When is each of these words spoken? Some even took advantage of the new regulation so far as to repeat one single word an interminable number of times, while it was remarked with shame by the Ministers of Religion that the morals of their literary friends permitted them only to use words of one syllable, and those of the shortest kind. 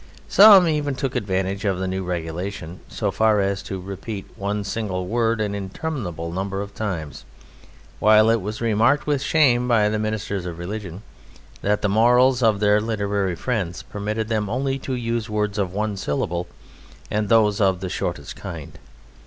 Some 0.27 0.67
even 0.67 0.95
took 0.95 1.15
advantage 1.15 1.63
of 1.63 1.77
the 1.77 1.87
new 1.87 2.03
regulation 2.03 2.79
so 2.87 3.11
far 3.11 3.39
as 3.39 3.61
to 3.61 3.79
repeat 3.79 4.25
one 4.35 4.63
single 4.63 5.05
word 5.05 5.39
an 5.39 5.53
interminable 5.53 6.31
number 6.31 6.59
of 6.59 6.73
times, 6.73 7.23
while 7.99 8.31
it 8.31 8.41
was 8.41 8.61
remarked 8.61 9.05
with 9.05 9.21
shame 9.21 9.67
by 9.67 9.89
the 9.89 9.99
Ministers 9.99 10.47
of 10.47 10.57
Religion 10.57 11.03
that 11.61 11.83
the 11.83 11.87
morals 11.87 12.41
of 12.41 12.59
their 12.59 12.81
literary 12.81 13.35
friends 13.35 13.83
permitted 13.83 14.27
them 14.27 14.49
only 14.49 14.79
to 14.79 14.95
use 14.95 15.29
words 15.29 15.59
of 15.59 15.71
one 15.71 15.95
syllable, 15.95 16.47
and 17.11 17.29
those 17.29 17.61
of 17.61 17.79
the 17.79 17.87
shortest 17.87 18.35
kind. 18.35 18.79